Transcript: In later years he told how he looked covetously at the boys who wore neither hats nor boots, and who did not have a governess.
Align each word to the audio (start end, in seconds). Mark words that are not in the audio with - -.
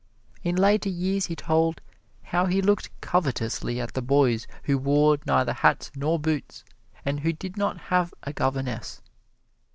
In 0.41 0.55
later 0.55 0.89
years 0.89 1.27
he 1.27 1.35
told 1.35 1.79
how 2.23 2.47
he 2.47 2.59
looked 2.59 2.89
covetously 3.01 3.79
at 3.79 3.93
the 3.93 4.01
boys 4.01 4.47
who 4.63 4.79
wore 4.79 5.19
neither 5.27 5.53
hats 5.53 5.91
nor 5.95 6.17
boots, 6.17 6.65
and 7.05 7.19
who 7.19 7.31
did 7.31 7.55
not 7.55 7.77
have 7.77 8.11
a 8.23 8.33
governess. 8.33 9.03